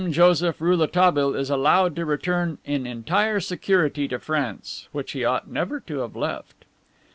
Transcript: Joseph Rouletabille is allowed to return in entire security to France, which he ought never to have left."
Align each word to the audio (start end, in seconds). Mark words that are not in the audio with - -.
Joseph 0.09 0.59
Rouletabille 0.59 1.35
is 1.35 1.51
allowed 1.51 1.95
to 1.95 2.05
return 2.05 2.57
in 2.65 2.87
entire 2.87 3.39
security 3.39 4.07
to 4.07 4.17
France, 4.17 4.87
which 4.91 5.11
he 5.11 5.23
ought 5.23 5.47
never 5.47 5.79
to 5.81 5.99
have 5.99 6.15
left." 6.15 6.65